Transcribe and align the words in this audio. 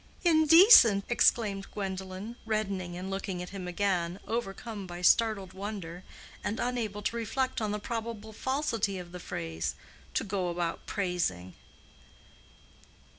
"Indecent!" 0.23 1.05
exclaimed 1.09 1.67
Gwendolen, 1.71 2.35
reddening 2.43 2.97
and 2.97 3.11
looking 3.11 3.39
at 3.43 3.51
him 3.51 3.67
again, 3.67 4.19
overcome 4.25 4.87
by 4.87 5.03
startled 5.03 5.53
wonder, 5.53 6.03
and 6.43 6.59
unable 6.59 7.03
to 7.03 7.15
reflect 7.15 7.61
on 7.61 7.69
the 7.69 7.77
probable 7.77 8.33
falsity 8.33 8.97
of 8.97 9.11
the 9.11 9.19
phrase—"to 9.19 10.23
go 10.23 10.47
about 10.49 10.87
praising." 10.87 11.53